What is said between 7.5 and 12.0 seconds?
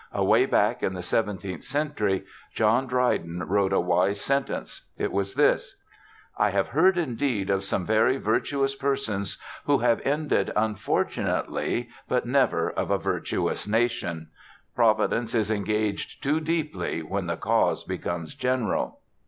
of some very virtuous persons who have ended unfortunately